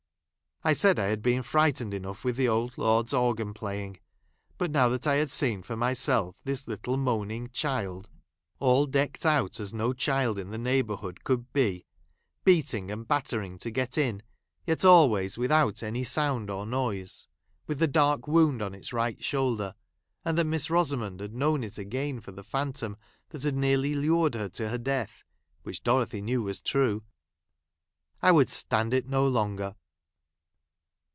I 0.63 0.73
said 0.73 0.99
I 0.99 1.05
had 1.07 1.23
been 1.23 1.41
frightened 1.41 1.91
enough 1.91 2.23
with 2.23 2.35
the 2.35 2.47
old 2.47 2.77
lord's 2.77 3.09
j 3.13 3.17
organ 3.17 3.51
playing; 3.51 3.97
but 4.59 4.69
now, 4.69 4.89
that 4.89 5.07
I 5.07 5.15
had 5.15 5.31
seen 5.31 5.63
for 5.63 5.75
myself 5.75 6.35
this 6.43 6.67
little 6.67 6.97
moaning 6.97 7.49
child, 7.49 8.11
all 8.59 8.85
decked 8.85 9.25
out 9.25 9.59
as 9.59 9.73
no 9.73 9.91
child 9.93 10.37
in 10.37 10.51
the 10.51 10.59
neighbourhood 10.59 11.23
could 11.23 11.51
be, 11.51 11.87
beating 12.43 12.91
and 12.91 13.07
battering 13.07 13.57
to 13.57 13.71
get 13.71 13.97
in, 13.97 14.21
yet 14.63 14.85
always 14.85 15.35
without 15.35 15.81
any 15.81 16.03
sound 16.03 16.51
or 16.51 16.67
noise— 16.67 17.27
with 17.65 17.79
the 17.79 17.87
dark 17.87 18.27
wound 18.27 18.61
on 18.61 18.75
its 18.75 18.93
right 18.93 19.23
shoulder; 19.23 19.73
and 20.23 20.37
that 20.37 20.45
Miss 20.45 20.67
Eosamond 20.67 21.21
had 21.21 21.33
known 21.33 21.63
it 21.63 21.79
again 21.79 22.19
for 22.21 22.33
the 22.33 22.43
phantom 22.43 22.97
that 23.29 23.41
had 23.41 23.55
nearly 23.55 23.95
lured 23.95 24.35
her 24.35 24.49
to 24.49 24.69
her 24.69 24.77
death 24.77 25.23
(which 25.63 25.81
Dorothy 25.81 26.21
knew 26.21 26.43
was 26.43 26.61
true); 26.61 27.01
I 28.21 28.31
would 28.31 28.51
stand 28.51 28.93
it 28.93 29.05
i 29.05 29.09
no 29.09 29.27
longer. 29.27 29.73